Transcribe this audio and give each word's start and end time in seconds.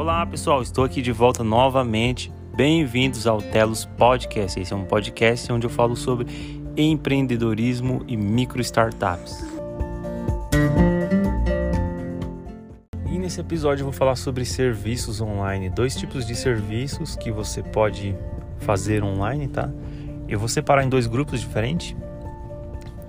Olá 0.00 0.24
pessoal, 0.24 0.62
estou 0.62 0.82
aqui 0.82 1.02
de 1.02 1.12
volta 1.12 1.44
novamente. 1.44 2.32
Bem-vindos 2.56 3.26
ao 3.26 3.42
Telos 3.42 3.84
Podcast. 3.84 4.58
Esse 4.58 4.72
é 4.72 4.76
um 4.76 4.86
podcast 4.86 5.52
onde 5.52 5.66
eu 5.66 5.70
falo 5.70 5.94
sobre 5.94 6.26
empreendedorismo 6.74 8.02
e 8.08 8.16
micro 8.16 8.62
startups. 8.62 9.44
E 13.12 13.18
nesse 13.18 13.42
episódio 13.42 13.82
eu 13.82 13.84
vou 13.84 13.92
falar 13.92 14.16
sobre 14.16 14.42
serviços 14.46 15.20
online, 15.20 15.68
dois 15.68 15.94
tipos 15.94 16.26
de 16.26 16.34
serviços 16.34 17.14
que 17.14 17.30
você 17.30 17.62
pode 17.62 18.16
fazer 18.60 19.04
online, 19.04 19.48
tá? 19.48 19.70
Eu 20.26 20.38
vou 20.38 20.48
separar 20.48 20.82
em 20.82 20.88
dois 20.88 21.06
grupos 21.06 21.40
diferentes. 21.40 21.94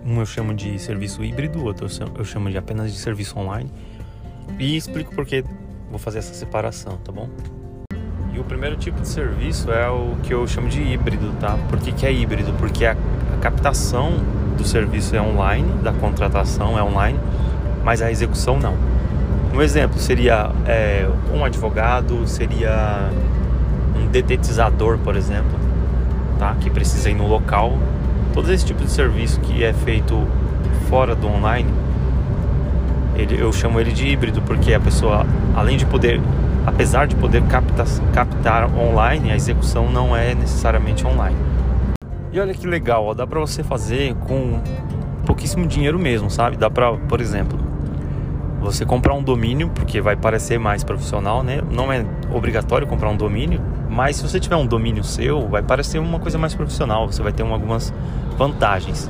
Um 0.05 0.19
eu 0.19 0.25
chamo 0.25 0.53
de 0.53 0.77
serviço 0.77 1.23
híbrido, 1.23 1.63
outro 1.63 1.87
eu 2.17 2.25
chamo 2.25 2.51
de 2.51 2.57
apenas 2.57 2.91
de 2.91 2.99
serviço 2.99 3.39
online. 3.39 3.71
E 4.59 4.75
explico 4.75 5.15
por 5.15 5.25
que 5.25 5.41
vou 5.91 5.99
fazer 5.99 6.19
essa 6.19 6.33
separação, 6.33 6.97
tá 7.03 7.11
bom? 7.11 7.29
E 8.33 8.39
o 8.39 8.43
primeiro 8.45 8.77
tipo 8.77 9.01
de 9.01 9.07
serviço 9.07 9.69
é 9.71 9.89
o 9.89 10.15
que 10.23 10.33
eu 10.33 10.47
chamo 10.47 10.69
de 10.69 10.81
híbrido, 10.81 11.33
tá? 11.39 11.57
Por 11.69 11.77
que, 11.79 11.91
que 11.91 12.05
é 12.05 12.13
híbrido? 12.13 12.53
Porque 12.53 12.85
a, 12.85 12.93
a 12.93 13.41
captação 13.41 14.13
do 14.57 14.63
serviço 14.63 15.15
é 15.15 15.21
online, 15.21 15.69
da 15.83 15.91
contratação 15.91 16.79
é 16.79 16.83
online, 16.83 17.19
mas 17.83 18.01
a 18.01 18.09
execução 18.09 18.57
não. 18.57 18.75
Um 19.53 19.61
exemplo 19.61 19.99
seria 19.99 20.49
é, 20.65 21.09
um 21.33 21.43
advogado, 21.43 22.25
seria 22.25 23.09
um 23.97 24.07
detetizador, 24.07 24.97
por 24.99 25.17
exemplo, 25.17 25.59
tá? 26.39 26.55
Que 26.61 26.69
precisa 26.69 27.09
ir 27.09 27.15
no 27.15 27.27
local. 27.27 27.77
Todo 28.33 28.49
esse 28.53 28.65
tipo 28.65 28.81
de 28.81 28.89
serviço 28.89 29.41
que 29.41 29.61
é 29.61 29.73
feito 29.73 30.25
fora 30.87 31.13
do 31.13 31.27
online 31.27 31.69
ele, 33.15 33.41
eu 33.41 33.51
chamo 33.51 33.79
ele 33.79 33.91
de 33.91 34.07
híbrido 34.07 34.41
porque 34.41 34.73
a 34.73 34.79
pessoa, 34.79 35.25
além 35.55 35.77
de 35.77 35.85
poder, 35.85 36.21
apesar 36.65 37.07
de 37.07 37.15
poder 37.15 37.43
captar, 37.43 37.87
captar 38.13 38.75
online, 38.77 39.31
a 39.31 39.35
execução 39.35 39.91
não 39.91 40.15
é 40.15 40.33
necessariamente 40.33 41.05
online. 41.05 41.37
E 42.31 42.39
olha 42.39 42.53
que 42.53 42.65
legal, 42.65 43.05
ó, 43.05 43.13
dá 43.13 43.27
para 43.27 43.39
você 43.39 43.63
fazer 43.63 44.15
com 44.15 44.61
pouquíssimo 45.25 45.67
dinheiro 45.67 45.99
mesmo, 45.99 46.29
sabe? 46.29 46.55
Dá 46.55 46.69
para, 46.69 46.93
por 46.93 47.19
exemplo, 47.19 47.59
você 48.61 48.85
comprar 48.85 49.13
um 49.13 49.23
domínio, 49.23 49.69
porque 49.69 49.99
vai 49.99 50.15
parecer 50.15 50.59
mais 50.59 50.83
profissional, 50.83 51.43
né? 51.43 51.61
Não 51.71 51.91
é 51.91 52.05
obrigatório 52.31 52.87
comprar 52.87 53.09
um 53.09 53.17
domínio, 53.17 53.59
mas 53.89 54.15
se 54.15 54.23
você 54.23 54.39
tiver 54.39 54.55
um 54.55 54.65
domínio 54.65 55.03
seu, 55.03 55.47
vai 55.49 55.61
parecer 55.61 55.99
uma 55.99 56.19
coisa 56.19 56.37
mais 56.37 56.53
profissional, 56.53 57.11
você 57.11 57.21
vai 57.21 57.33
ter 57.33 57.43
algumas 57.43 57.93
vantagens. 58.37 59.09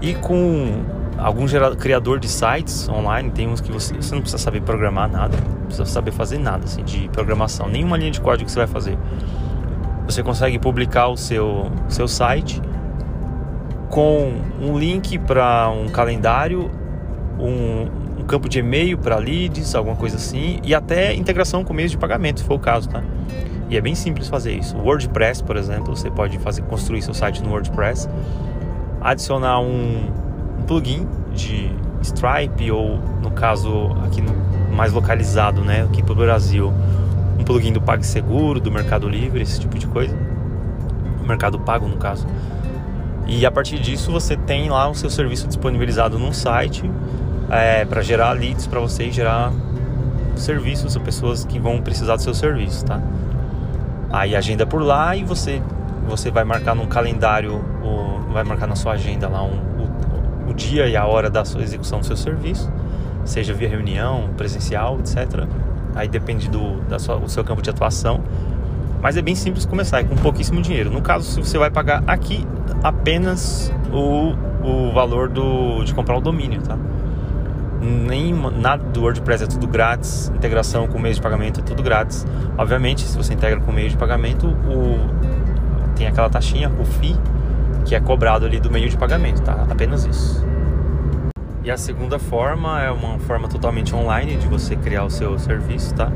E 0.00 0.14
com 0.14 0.84
algum 1.22 1.46
gerador, 1.46 1.76
criador 1.76 2.18
de 2.18 2.28
sites 2.28 2.88
online, 2.88 3.30
tem 3.30 3.48
uns 3.48 3.60
que 3.60 3.70
você, 3.70 3.94
você 3.94 4.14
não 4.14 4.22
precisa 4.22 4.42
saber 4.42 4.60
programar 4.62 5.10
nada, 5.10 5.36
não 5.36 5.66
precisa 5.66 5.86
saber 5.86 6.10
fazer 6.10 6.38
nada 6.38 6.64
assim, 6.64 6.82
de 6.82 7.08
programação, 7.08 7.68
nenhuma 7.68 7.96
linha 7.96 8.10
de 8.10 8.20
código 8.20 8.46
que 8.46 8.52
você 8.52 8.58
vai 8.58 8.66
fazer. 8.66 8.98
Você 10.06 10.22
consegue 10.22 10.58
publicar 10.58 11.08
o 11.08 11.16
seu, 11.16 11.70
seu 11.88 12.08
site 12.08 12.60
com 13.88 14.32
um 14.60 14.76
link 14.76 15.18
para 15.18 15.70
um 15.70 15.88
calendário, 15.88 16.70
um, 17.38 18.20
um 18.20 18.24
campo 18.24 18.48
de 18.48 18.58
e-mail 18.58 18.98
para 18.98 19.16
leads, 19.16 19.74
alguma 19.74 19.94
coisa 19.94 20.16
assim, 20.16 20.58
e 20.64 20.74
até 20.74 21.14
integração 21.14 21.62
com 21.62 21.72
meios 21.72 21.92
de 21.92 21.98
pagamento, 21.98 22.40
se 22.40 22.46
for 22.46 22.54
o 22.54 22.58
caso, 22.58 22.88
tá? 22.88 23.02
E 23.70 23.76
é 23.76 23.80
bem 23.80 23.94
simples 23.94 24.28
fazer 24.28 24.52
isso. 24.52 24.76
WordPress, 24.76 25.42
por 25.42 25.56
exemplo, 25.56 25.96
você 25.96 26.10
pode 26.10 26.38
fazer 26.38 26.62
construir 26.62 27.00
seu 27.00 27.14
site 27.14 27.42
no 27.42 27.50
WordPress, 27.50 28.08
adicionar 29.00 29.60
um 29.60 30.21
plugin 30.62 31.06
de 31.34 31.70
Stripe 32.02 32.70
ou 32.70 32.98
no 33.22 33.30
caso 33.30 33.96
aqui 34.04 34.20
no, 34.20 34.32
mais 34.74 34.92
localizado, 34.92 35.62
né, 35.62 35.82
aqui 35.82 36.02
para 36.02 36.12
o 36.12 36.16
Brasil, 36.16 36.72
um 37.38 37.44
plugin 37.44 37.72
do 37.72 37.80
PagSeguro, 37.80 38.60
do 38.60 38.70
Mercado 38.70 39.08
Livre, 39.08 39.42
esse 39.42 39.60
tipo 39.60 39.78
de 39.78 39.86
coisa, 39.86 40.16
Mercado 41.26 41.58
Pago 41.58 41.86
no 41.86 41.96
caso. 41.96 42.26
E 43.26 43.46
a 43.46 43.50
partir 43.50 43.78
disso 43.78 44.10
você 44.10 44.36
tem 44.36 44.68
lá 44.68 44.88
o 44.88 44.94
seu 44.94 45.08
serviço 45.08 45.46
disponibilizado 45.46 46.18
num 46.18 46.32
site 46.32 46.90
é, 47.48 47.84
para 47.84 48.02
gerar 48.02 48.32
leads 48.32 48.66
para 48.66 48.80
você 48.80 49.04
e 49.04 49.12
gerar 49.12 49.52
serviços 50.34 50.96
a 50.96 51.00
pessoas 51.00 51.44
que 51.44 51.58
vão 51.58 51.80
precisar 51.80 52.16
do 52.16 52.22
seu 52.22 52.34
serviço, 52.34 52.84
tá? 52.84 53.00
Aí 54.10 54.34
agenda 54.34 54.66
por 54.66 54.82
lá 54.82 55.14
e 55.16 55.24
você 55.24 55.62
você 56.08 56.30
vai 56.32 56.42
marcar 56.42 56.74
num 56.74 56.86
calendário, 56.86 57.64
vai 58.32 58.42
marcar 58.44 58.66
na 58.66 58.74
sua 58.74 58.92
agenda 58.92 59.28
lá 59.28 59.42
um, 59.42 59.81
o 60.52 60.54
dia 60.54 60.86
e 60.86 60.96
a 60.96 61.04
hora 61.06 61.28
da 61.28 61.44
sua 61.44 61.62
execução 61.62 62.00
do 62.00 62.06
seu 62.06 62.16
serviço, 62.16 62.70
seja 63.24 63.52
via 63.52 63.68
reunião, 63.68 64.30
presencial, 64.36 64.98
etc. 65.00 65.46
Aí 65.94 66.08
depende 66.08 66.48
do, 66.48 66.80
da 66.82 66.98
sua, 66.98 67.18
do 67.18 67.28
seu 67.28 67.42
campo 67.42 67.62
de 67.62 67.70
atuação. 67.70 68.20
Mas 69.02 69.16
é 69.16 69.22
bem 69.22 69.34
simples 69.34 69.64
começar, 69.64 70.00
é 70.00 70.04
com 70.04 70.14
pouquíssimo 70.14 70.62
dinheiro. 70.62 70.90
No 70.90 71.02
caso, 71.02 71.28
se 71.28 71.40
você 71.40 71.58
vai 71.58 71.70
pagar 71.70 72.04
aqui 72.06 72.46
apenas 72.84 73.72
o, 73.92 74.34
o 74.64 74.92
valor 74.92 75.28
do, 75.28 75.82
de 75.82 75.92
comprar 75.92 76.16
o 76.16 76.20
domínio, 76.20 76.62
tá? 76.62 76.78
Nem 77.80 78.32
nada 78.32 78.84
do 78.84 79.02
WordPress 79.02 79.42
é 79.42 79.46
tudo 79.48 79.66
grátis, 79.66 80.30
integração 80.36 80.86
com 80.86 81.00
meio 81.00 81.16
de 81.16 81.20
pagamento 81.20 81.58
é 81.58 81.62
tudo 81.64 81.82
grátis. 81.82 82.24
Obviamente, 82.56 83.02
se 83.02 83.16
você 83.16 83.34
integra 83.34 83.60
com 83.60 83.72
meio 83.72 83.90
de 83.90 83.96
pagamento, 83.96 84.46
o, 84.46 85.00
tem 85.96 86.06
aquela 86.06 86.30
taxinha, 86.30 86.70
o 86.78 86.84
FII, 86.84 87.16
que 87.84 87.94
é 87.94 88.00
cobrado 88.00 88.46
ali 88.46 88.60
do 88.60 88.70
meio 88.70 88.88
de 88.88 88.96
pagamento, 88.96 89.42
tá? 89.42 89.66
Apenas 89.70 90.04
isso. 90.04 90.44
E 91.64 91.70
a 91.70 91.76
segunda 91.76 92.18
forma 92.18 92.82
é 92.82 92.90
uma 92.90 93.18
forma 93.20 93.48
totalmente 93.48 93.94
online 93.94 94.36
de 94.36 94.48
você 94.48 94.74
criar 94.74 95.04
o 95.04 95.10
seu 95.10 95.38
serviço, 95.38 95.94
tá? 95.94 96.10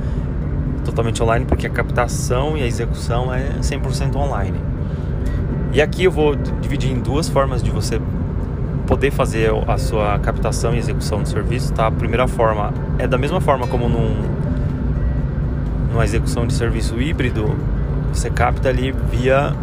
Totalmente 0.84 1.22
online 1.22 1.44
porque 1.44 1.66
a 1.66 1.71
captação 1.71 2.56
e 2.56 2.62
a 2.62 2.66
execução 2.66 3.32
é 3.32 3.50
100% 3.60 4.16
online. 4.16 4.59
E 5.72 5.81
aqui 5.81 6.04
eu 6.04 6.10
vou 6.10 6.34
dividir 6.34 6.91
em 6.91 6.99
duas 6.99 7.28
formas 7.28 7.62
de 7.62 7.71
você 7.71 8.00
poder 8.87 9.10
fazer 9.10 9.53
a 9.69 9.78
sua 9.78 10.19
captação 10.19 10.75
e 10.75 10.78
execução 10.78 11.22
do 11.22 11.28
serviço, 11.28 11.72
tá? 11.72 11.87
A 11.87 11.91
primeira 11.91 12.27
forma 12.27 12.72
é 12.98 13.06
da 13.06 13.19
mesma 13.19 13.41
forma 13.41 13.66
como 13.66 13.88
num, 13.88 14.16
numa 15.91 16.04
execução 16.04 16.47
de 16.47 16.54
serviço 16.54 17.00
híbrido, 17.00 17.54
você 18.12 18.31
capta 18.31 18.69
ali 18.69 18.93
via 19.10 19.54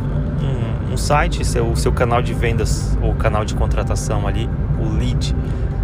um 0.94 0.98
site, 0.98 1.44
seu, 1.44 1.76
seu 1.76 1.92
canal 1.92 2.22
de 2.22 2.34
vendas 2.34 2.98
ou 3.02 3.16
canal 3.16 3.44
de 3.44 3.56
contratação 3.56 4.28
ali, 4.28 4.48
o 4.80 4.88
lead, 4.96 5.36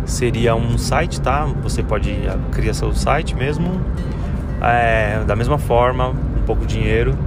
seria 0.06 0.56
um 0.56 0.78
site, 0.78 1.20
tá? 1.20 1.46
Você 1.64 1.82
pode 1.82 2.12
ah, 2.28 2.38
criar 2.52 2.74
seu 2.74 2.94
site 2.94 3.36
mesmo, 3.36 3.82
é, 4.62 5.24
da 5.26 5.36
mesma 5.36 5.58
forma, 5.58 6.10
um 6.10 6.44
pouco 6.46 6.66
de 6.66 6.78
dinheiro, 6.78 7.18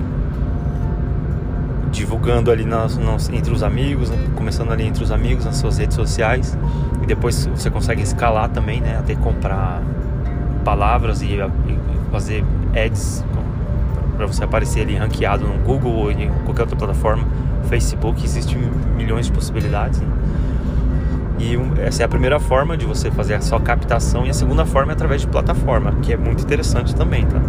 divulgando 1.90 2.50
ali 2.50 2.64
nas, 2.64 2.96
nas, 2.96 3.28
entre 3.28 3.52
os 3.52 3.62
amigos, 3.62 4.10
né? 4.10 4.16
começando 4.36 4.72
ali 4.72 4.86
entre 4.86 5.02
os 5.02 5.10
amigos, 5.10 5.44
nas 5.44 5.56
suas 5.56 5.78
redes 5.78 5.96
sociais, 5.96 6.56
e 7.02 7.06
depois 7.06 7.46
você 7.46 7.68
consegue 7.68 8.02
escalar 8.02 8.48
também, 8.48 8.80
né? 8.80 8.96
Até 8.98 9.14
comprar 9.14 9.82
palavras 10.64 11.20
e, 11.20 11.34
e 11.34 12.10
fazer 12.10 12.44
ads 12.74 13.24
para 14.22 14.32
você 14.32 14.44
aparecer 14.44 14.82
ali 14.82 14.94
ranqueado 14.94 15.44
no 15.44 15.58
Google 15.64 15.92
ou 15.92 16.12
em 16.12 16.30
qualquer 16.44 16.62
outra 16.62 16.76
plataforma 16.76 17.26
Facebook 17.64 18.24
existem 18.24 18.56
milhões 18.96 19.26
de 19.26 19.32
possibilidades. 19.32 19.98
Né? 19.98 20.06
E 21.40 21.58
essa 21.80 22.02
é 22.02 22.06
a 22.06 22.08
primeira 22.08 22.38
forma 22.38 22.76
de 22.76 22.86
você 22.86 23.10
fazer 23.10 23.34
a 23.34 23.40
sua 23.40 23.60
captação 23.60 24.24
e 24.24 24.30
a 24.30 24.34
segunda 24.34 24.64
forma 24.64 24.92
é 24.92 24.94
através 24.94 25.22
de 25.22 25.26
plataforma, 25.26 25.92
que 26.02 26.12
é 26.12 26.16
muito 26.16 26.44
interessante 26.44 26.94
também, 26.94 27.26
tá? 27.26 27.40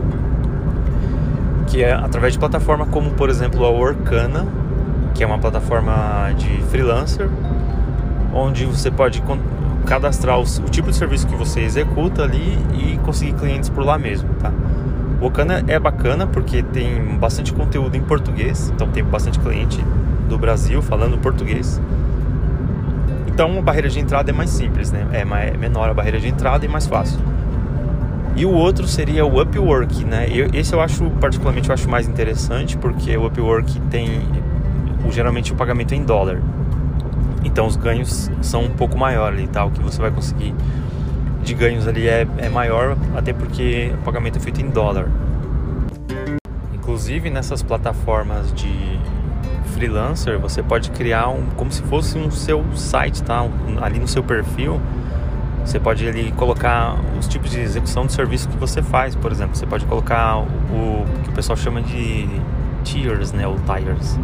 Que 1.68 1.84
é 1.84 1.94
através 1.94 2.34
de 2.34 2.40
plataforma 2.40 2.88
como, 2.88 3.12
por 3.12 3.30
exemplo, 3.30 3.64
a 3.66 3.70
Workana, 3.70 4.48
que 5.14 5.24
é 5.24 5.28
uma 5.28 5.38
plataforma 5.38 6.32
de 6.36 6.50
freelancer, 6.72 7.30
onde 8.34 8.66
você 8.66 8.90
pode 8.90 9.22
cadastrar 9.86 10.40
o, 10.40 10.42
o 10.44 10.70
tipo 10.72 10.90
de 10.90 10.96
serviço 10.96 11.28
que 11.28 11.36
você 11.36 11.60
executa 11.60 12.24
ali 12.24 12.58
e 12.74 12.98
conseguir 13.04 13.34
clientes 13.34 13.70
por 13.70 13.86
lá 13.86 14.00
mesmo, 14.00 14.30
tá? 14.40 14.52
O 15.24 15.28
Workana 15.28 15.64
é 15.70 15.80
bacana 15.80 16.28
porque 16.28 16.62
tem 16.62 17.18
bastante 17.18 17.54
conteúdo 17.54 17.96
em 17.96 18.02
português, 18.02 18.70
então 18.76 18.90
tem 18.90 19.02
bastante 19.02 19.40
cliente 19.40 19.82
do 20.28 20.38
Brasil 20.38 20.82
falando 20.82 21.18
português. 21.18 21.80
Então 23.28 23.58
a 23.58 23.62
barreira 23.62 23.88
de 23.88 24.02
entrada 24.02 24.32
é 24.32 24.34
mais 24.34 24.50
simples, 24.50 24.92
né? 24.92 25.08
É, 25.14 25.22
é 25.22 25.58
menor 25.58 25.90
a 25.90 25.94
barreira 25.94 26.20
de 26.20 26.28
entrada 26.28 26.66
e 26.66 26.68
mais 26.68 26.88
fácil. 26.88 27.18
E 28.36 28.46
o 28.46 28.52
outro 28.52 28.86
seria 28.86 29.26
o 29.26 29.42
Upwork, 29.42 30.04
né? 30.04 30.28
Eu, 30.30 30.50
esse 30.54 30.74
eu 30.74 30.82
acho 30.82 31.10
particularmente 31.22 31.70
eu 31.70 31.74
acho 31.74 31.90
mais 31.90 32.06
interessante 32.06 32.78
porque 32.78 33.16
o 33.16 33.26
Upwork 33.28 33.80
tem 33.90 34.24
geralmente 35.10 35.54
o 35.54 35.56
pagamento 35.56 35.94
é 35.94 35.96
em 35.96 36.04
dólar. 36.04 36.42
Então 37.46 37.66
os 37.66 37.78
ganhos 37.78 38.30
são 38.42 38.66
um 38.66 38.72
pouco 38.72 38.98
maiores 38.98 39.40
ali, 39.40 39.48
tá? 39.48 39.64
O 39.64 39.72
que 39.72 39.82
você 39.82 40.02
vai 40.02 40.12
conseguir 40.12 40.54
de 41.44 41.54
ganhos 41.54 41.88
ali 41.88 42.08
é, 42.08 42.26
é 42.38 42.50
maior, 42.50 42.98
até 43.16 43.34
porque 43.34 43.92
o 43.94 44.04
pagamento 44.04 44.38
é 44.38 44.40
feito 44.40 44.62
em 44.62 44.70
dólar. 44.70 45.08
Inclusive 46.74 47.30
nessas 47.30 47.62
plataformas 47.62 48.52
de 48.54 49.00
freelancer, 49.74 50.40
você 50.40 50.62
pode 50.64 50.92
criar 50.92 51.28
um 51.30 51.46
como 51.56 51.72
se 51.72 51.82
fosse 51.84 52.18
um 52.18 52.32
seu 52.32 52.64
site, 52.76 53.24
tá? 53.24 53.46
Ali 53.82 54.00
no 54.00 54.08
seu 54.08 54.24
perfil, 54.24 54.80
Você 55.66 55.80
pode 55.80 56.06
ali 56.06 56.32
colocar 56.34 56.98
os 57.18 57.26
tipos 57.26 57.50
de 57.50 57.62
execução 57.62 58.06
de 58.06 58.12
serviço 58.12 58.50
que 58.50 58.58
você 58.58 58.82
faz, 58.82 59.16
por 59.16 59.32
exemplo. 59.32 59.56
Você 59.56 59.66
pode 59.66 59.86
colocar 59.86 60.40
o, 60.40 60.44
o 60.44 61.06
que 61.24 61.30
o 61.30 61.32
pessoal 61.32 61.56
chama 61.56 61.82
de 61.82 62.28
tiers, 62.84 63.32
né, 63.32 63.48
ou 63.48 63.56
tires, 63.60 64.20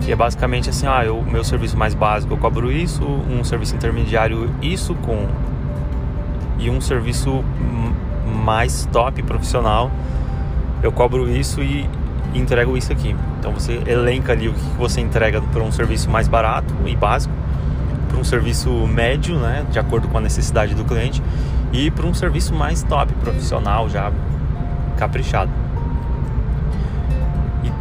que 0.00 0.10
é 0.10 0.16
basicamente 0.16 0.70
assim, 0.70 0.86
ah, 0.86 1.12
o 1.12 1.22
meu 1.22 1.44
serviço 1.44 1.76
mais 1.76 1.94
básico 1.94 2.32
eu 2.32 2.38
cobro 2.38 2.72
isso, 2.72 3.04
um 3.04 3.44
serviço 3.44 3.74
intermediário 3.76 4.50
isso 4.62 4.94
com 4.94 5.28
e 6.62 6.70
um 6.70 6.80
serviço 6.80 7.44
mais 8.44 8.88
top 8.92 9.22
profissional 9.22 9.90
eu 10.82 10.90
cobro 10.90 11.28
isso 11.28 11.62
e 11.62 11.88
entrego 12.34 12.76
isso 12.76 12.92
aqui. 12.92 13.14
Então 13.38 13.52
você 13.52 13.80
elenca 13.86 14.32
ali 14.32 14.48
o 14.48 14.52
que 14.52 14.64
você 14.76 15.00
entrega 15.00 15.40
para 15.40 15.62
um 15.62 15.70
serviço 15.70 16.10
mais 16.10 16.26
barato 16.26 16.74
e 16.84 16.96
básico, 16.96 17.32
para 18.08 18.18
um 18.18 18.24
serviço 18.24 18.70
médio, 18.86 19.38
né, 19.38 19.64
de 19.70 19.78
acordo 19.78 20.08
com 20.08 20.18
a 20.18 20.20
necessidade 20.20 20.74
do 20.74 20.84
cliente, 20.84 21.22
e 21.72 21.90
para 21.90 22.06
um 22.06 22.12
serviço 22.12 22.54
mais 22.54 22.82
top, 22.82 23.12
profissional, 23.14 23.88
já 23.88 24.10
caprichado. 24.96 25.50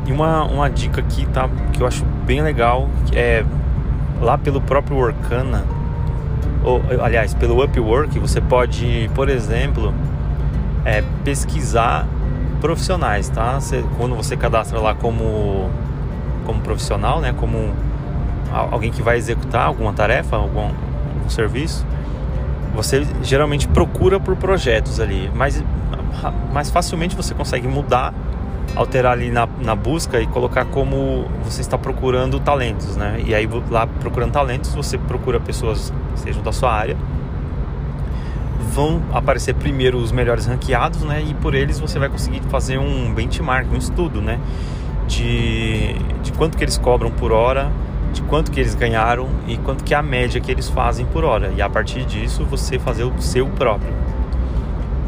E, 0.06 0.12
uma, 0.12 0.44
uma 0.44 0.70
dica 0.70 1.02
aqui, 1.02 1.26
tá, 1.28 1.50
que 1.74 1.82
eu 1.82 1.88
acho 1.88 2.06
bem 2.26 2.42
legal, 2.42 2.90
é 3.14 3.44
lá 4.22 4.38
pelo 4.38 4.62
próprio 4.62 4.98
Workana, 4.98 5.64
ou 6.64 6.82
aliás, 7.02 7.34
pelo 7.34 7.64
Upwork, 7.64 8.18
você 8.20 8.40
pode, 8.40 9.10
por 9.16 9.30
exemplo, 9.30 9.94
é, 10.86 11.04
pesquisar 11.24 12.08
profissionais, 12.60 13.30
tá? 13.30 13.60
Você, 13.60 13.84
quando 13.98 14.16
você 14.16 14.38
cadastra 14.38 14.80
lá 14.80 14.94
como, 14.94 15.70
como 16.46 16.62
profissional, 16.62 17.20
né? 17.20 17.34
Como 17.38 17.72
alguém 18.52 18.92
que 18.92 19.02
vai 19.02 19.18
executar 19.18 19.66
alguma 19.66 19.94
tarefa, 19.94 20.36
algum, 20.36 20.60
algum 21.16 21.30
serviço, 21.30 21.86
você 22.76 23.06
geralmente 23.24 23.68
procura 23.68 24.20
por 24.20 24.36
projetos 24.36 25.00
ali, 25.00 25.30
mas 25.34 25.64
mais 26.54 26.70
facilmente 26.70 27.16
você 27.16 27.34
consegue 27.34 27.68
mudar, 27.68 28.14
alterar 28.76 29.14
ali 29.14 29.32
na, 29.32 29.48
na 29.62 29.76
busca 29.76 30.20
e 30.22 30.28
colocar 30.28 30.66
como 30.66 31.26
você 31.44 31.62
está 31.62 31.78
procurando 31.78 32.40
talentos, 32.40 32.96
né? 32.96 33.22
E 33.26 33.36
aí 33.36 33.48
lá 33.70 33.86
procurando 33.86 34.32
talentos, 34.32 34.74
você 34.74 34.98
procura 34.98 35.40
pessoas 35.40 35.94
sejam 36.16 36.42
da 36.42 36.52
sua 36.52 36.72
área 36.72 36.96
vão 38.72 39.02
aparecer 39.12 39.54
primeiro 39.54 39.98
os 39.98 40.12
melhores 40.12 40.46
ranqueados, 40.46 41.02
né? 41.02 41.22
E 41.28 41.34
por 41.36 41.54
eles 41.54 41.80
você 41.80 42.00
vai 42.00 42.08
conseguir 42.08 42.42
fazer 42.50 42.78
um 42.78 43.14
benchmark, 43.14 43.72
um 43.72 43.78
estudo, 43.78 44.22
né? 44.22 44.40
De, 45.08 45.94
de 46.24 46.32
quanto 46.32 46.58
que 46.58 46.64
eles 46.64 46.78
cobram 46.78 47.12
por 47.12 47.34
hora, 47.34 47.70
de 48.14 48.22
quanto 48.24 48.50
que 48.50 48.60
eles 48.60 48.74
ganharam 48.74 49.28
e 49.46 49.58
quanto 49.58 49.84
que 49.84 49.94
é 49.94 49.98
a 49.98 50.02
média 50.02 50.40
que 50.40 50.50
eles 50.50 50.70
fazem 50.70 51.06
por 51.06 51.26
hora. 51.26 51.52
E 51.56 51.62
a 51.62 51.70
partir 51.70 52.06
disso 52.06 52.46
você 52.46 52.80
fazer 52.80 53.04
o 53.04 53.22
seu 53.22 53.48
próprio. 53.48 53.94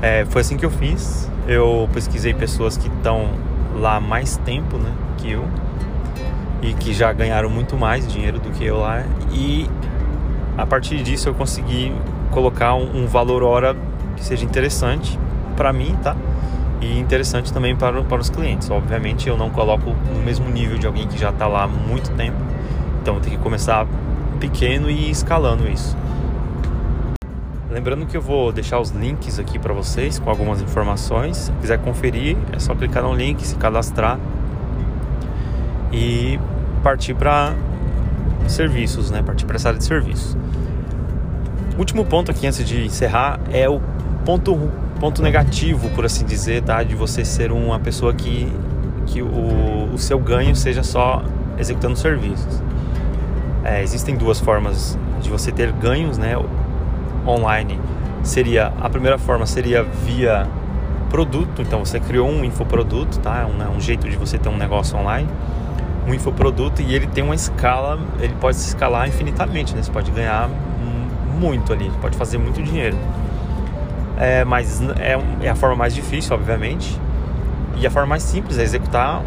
É, 0.02 0.26
foi 0.26 0.42
assim 0.42 0.58
que 0.58 0.66
eu 0.66 0.72
fiz. 0.72 1.32
Eu 1.48 1.90
pesquisei 1.94 2.34
pessoas 2.34 2.76
que 2.76 2.88
estão 2.88 3.30
lá 3.76 4.00
mais 4.00 4.38
tempo, 4.38 4.78
né? 4.78 4.92
Que 5.18 5.32
eu 5.32 5.46
e 6.62 6.74
que 6.74 6.94
já 6.94 7.12
ganharam 7.12 7.50
muito 7.50 7.76
mais 7.76 8.08
dinheiro 8.08 8.40
do 8.40 8.50
que 8.52 8.64
eu 8.64 8.80
lá 8.80 9.04
e 9.34 9.70
a 10.58 10.66
partir 10.66 11.04
disso 11.04 11.28
eu 11.28 11.34
consegui 11.34 11.94
colocar 12.32 12.74
um, 12.74 13.04
um 13.04 13.06
valor 13.06 13.44
hora 13.44 13.76
que 14.16 14.24
seja 14.24 14.46
interessante 14.46 15.20
para 15.58 15.74
mim, 15.74 15.96
tá? 16.02 16.16
E 16.82 17.00
interessante 17.00 17.52
também 17.52 17.76
para, 17.76 18.02
para 18.04 18.20
os 18.20 18.30
clientes. 18.30 18.70
Obviamente 18.70 19.28
eu 19.28 19.38
não 19.38 19.50
coloco 19.50 19.96
no 20.14 20.24
mesmo 20.24 20.50
nível 20.50 20.78
de 20.78 20.88
alguém 20.88 21.08
que 21.08 21.18
já 21.18 21.30
está 21.30 21.48
lá 21.48 21.64
há 21.64 21.68
muito 21.68 22.12
tempo. 22.12 22.38
Então 23.02 23.16
eu 23.16 23.22
tenho 23.22 23.38
que 23.38 23.44
começar 23.44 23.86
pequeno 24.40 24.90
e 24.90 25.10
escalando 25.10 25.68
isso. 25.68 25.96
Lembrando 27.74 28.06
que 28.06 28.16
eu 28.16 28.22
vou 28.22 28.52
deixar 28.52 28.80
os 28.80 28.92
links 28.92 29.40
aqui 29.40 29.58
para 29.58 29.74
vocês 29.74 30.20
com 30.20 30.30
algumas 30.30 30.62
informações. 30.62 31.38
Se 31.38 31.52
quiser 31.54 31.80
conferir, 31.80 32.38
é 32.52 32.60
só 32.60 32.76
clicar 32.76 33.02
no 33.02 33.16
link, 33.16 33.44
se 33.44 33.56
cadastrar 33.56 34.20
e 35.92 36.40
partir 36.84 37.16
para 37.16 37.56
serviços, 38.48 39.10
né? 39.10 39.24
Partir 39.24 39.46
para 39.46 39.56
essa 39.56 39.70
área 39.70 39.80
de 39.80 39.86
serviços. 39.86 40.38
Último 41.76 42.06
ponto 42.06 42.30
aqui 42.30 42.46
antes 42.46 42.64
de 42.64 42.86
encerrar 42.86 43.40
é 43.52 43.68
o 43.68 43.82
ponto, 44.24 44.56
ponto 45.00 45.24
negativo, 45.24 45.90
por 45.96 46.06
assim 46.06 46.26
dizer, 46.26 46.62
tá? 46.62 46.84
De 46.84 46.94
você 46.94 47.26
ser 47.26 47.52
uma 47.52 47.80
pessoa 47.80 48.14
que, 48.14 48.54
que 49.08 49.24
o, 49.24 49.90
o 49.92 49.98
seu 49.98 50.20
ganho 50.20 50.56
seja 50.56 50.84
só 50.84 51.24
executando 51.58 51.96
serviços. 51.96 52.62
É, 53.64 53.82
existem 53.82 54.16
duas 54.16 54.40
formas 54.40 54.96
de 55.24 55.30
você 55.32 55.52
ter 55.52 55.72
ganhos, 55.72 56.20
né? 56.20 56.36
Online 57.26 57.80
seria 58.24 58.74
a 58.80 58.90
primeira 58.90 59.18
forma 59.18 59.46
seria 59.46 59.84
via 59.84 60.48
produto, 61.10 61.62
então 61.62 61.86
você 61.86 62.00
criou 62.00 62.28
um 62.28 62.44
infoproduto, 62.44 63.20
tá? 63.20 63.42
É 63.42 63.46
um, 63.46 63.54
né, 63.58 63.68
um 63.76 63.80
jeito 63.80 64.10
de 64.10 64.16
você 64.16 64.38
ter 64.38 64.50
um 64.50 64.58
negócio 64.58 64.98
online, 64.98 65.30
um 66.08 66.14
infoproduto 66.14 66.82
e 66.82 66.96
ele 66.96 67.06
tem 67.08 67.24
uma 67.24 67.36
escala, 67.36 68.00
ele 68.20 68.34
pode 68.40 68.58
se 68.58 68.70
escalar 68.70 69.08
infinitamente, 69.08 69.76
né? 69.76 69.84
Você 69.84 69.92
pode 69.92 70.10
ganhar 70.12 70.50
muito 71.40 71.74
ali, 71.74 71.92
pode 72.02 72.18
fazer 72.18 72.38
muito 72.38 72.64
dinheiro. 72.64 72.98
É, 74.18 74.46
mas 74.46 74.82
é, 75.00 75.20
é 75.46 75.50
a 75.50 75.56
forma 75.56 75.76
mais 75.76 75.94
difícil, 75.94 76.36
obviamente, 76.36 77.00
e 77.78 77.86
a 77.86 77.92
forma 77.92 78.08
mais 78.08 78.24
simples 78.24 78.58
é 78.58 78.64
executar 78.64 79.22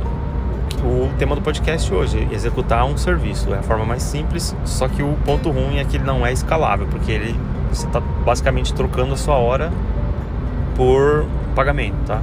o 0.82 1.10
tema 1.18 1.34
do 1.34 1.42
podcast 1.42 1.92
hoje, 1.92 2.26
executar 2.32 2.84
um 2.84 2.96
serviço. 2.96 3.52
É 3.52 3.58
a 3.58 3.62
forma 3.62 3.84
mais 3.84 4.02
simples, 4.02 4.56
só 4.64 4.88
que 4.88 5.02
o 5.02 5.16
ponto 5.24 5.50
ruim 5.50 5.78
é 5.78 5.84
que 5.84 5.96
ele 5.96 6.04
não 6.04 6.24
é 6.26 6.32
escalável, 6.32 6.86
porque 6.86 7.12
ele 7.12 7.38
você 7.68 7.86
está 7.86 8.00
basicamente 8.00 8.72
trocando 8.74 9.14
a 9.14 9.16
sua 9.16 9.36
hora 9.36 9.72
por 10.74 11.26
pagamento, 11.54 11.96
tá? 12.06 12.20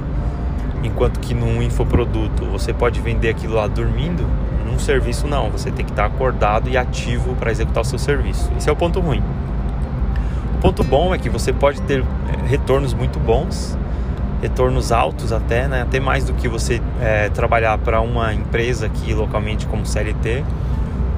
Enquanto 0.82 1.18
que 1.20 1.34
num 1.34 1.62
infoproduto 1.62 2.44
você 2.46 2.72
pode 2.72 3.00
vender 3.00 3.30
aquilo 3.30 3.54
lá 3.54 3.66
dormindo, 3.66 4.26
num 4.66 4.78
serviço 4.78 5.26
não, 5.26 5.50
você 5.50 5.70
tem 5.70 5.84
que 5.84 5.92
estar 5.92 6.06
acordado 6.06 6.68
e 6.68 6.76
ativo 6.76 7.34
para 7.34 7.50
executar 7.50 7.82
o 7.82 7.86
seu 7.86 7.98
serviço. 7.98 8.50
Esse 8.56 8.68
é 8.68 8.72
o 8.72 8.76
ponto 8.76 9.00
ruim 9.00 9.22
ponto 10.64 10.82
bom 10.82 11.14
é 11.14 11.18
que 11.18 11.28
você 11.28 11.52
pode 11.52 11.82
ter 11.82 12.00
é, 12.00 12.48
retornos 12.48 12.94
muito 12.94 13.20
bons, 13.20 13.76
retornos 14.40 14.92
altos 14.92 15.30
até, 15.30 15.68
né? 15.68 15.82
até 15.82 16.00
mais 16.00 16.24
do 16.24 16.32
que 16.32 16.48
você 16.48 16.80
é, 17.02 17.28
trabalhar 17.28 17.76
para 17.76 18.00
uma 18.00 18.32
empresa 18.32 18.86
aqui 18.86 19.12
localmente 19.12 19.66
como 19.66 19.84
CLT. 19.84 20.42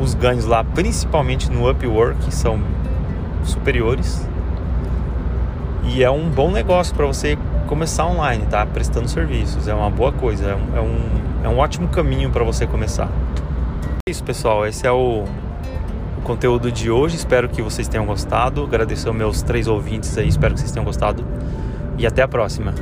Os 0.01 0.15
ganhos 0.15 0.47
lá, 0.47 0.65
principalmente 0.65 1.49
no 1.49 1.71
Upwork, 1.71 2.35
são 2.35 2.59
superiores. 3.51 4.27
E 5.85 6.03
é 6.03 6.11
um 6.11 6.29
bom 6.29 6.51
negócio 6.51 6.95
para 6.95 7.07
você 7.07 7.39
começar 7.67 8.07
online, 8.07 8.45
tá? 8.47 8.65
Prestando 8.67 9.09
serviços. 9.09 9.69
É 9.69 9.75
uma 9.75 9.91
boa 9.91 10.13
coisa, 10.13 10.51
é 10.51 10.55
um, 10.55 10.77
é 10.77 10.81
um, 10.81 10.99
é 11.45 11.49
um 11.49 11.59
ótimo 11.59 11.89
caminho 11.89 12.31
para 12.31 12.45
você 12.45 12.67
começar. 12.67 13.09
É 14.07 14.11
isso, 14.11 14.25
pessoal. 14.25 14.67
Esse 14.67 14.87
é 14.87 14.93
o 14.93 15.25
conteúdo 16.25 16.73
de 16.73 16.91
hoje. 16.91 17.17
Espero 17.17 17.49
que 17.49 17.63
vocês 17.63 17.89
tenham 17.89 18.05
gostado. 18.05 18.65
Agradeço 18.65 19.09
aos 19.09 19.17
meus 19.17 19.43
três 19.43 19.69
ouvintes 19.69 20.17
aí, 20.19 20.29
espero 20.29 20.55
que 20.55 20.61
vocês 20.61 20.73
tenham 20.73 20.85
gostado. 20.85 21.25
E 21.99 22.07
até 22.07 22.23
a 22.23 22.29
próxima. 22.29 22.75